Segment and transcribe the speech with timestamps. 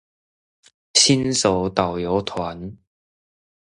[0.95, 2.75] 新手導遊團